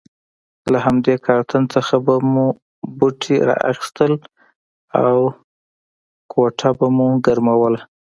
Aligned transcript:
له 0.71 0.77
همدې 0.85 1.15
کارتن 1.25 1.63
څخه 1.75 1.95
به 2.05 2.15
مو 2.31 2.45
بوټي 2.97 3.37
را 3.47 3.55
اخیستل 3.71 4.13
او 5.03 5.15
کوټه 6.31 6.69
به 6.77 6.87
مو 6.95 7.07
ګرموله. 7.25 7.79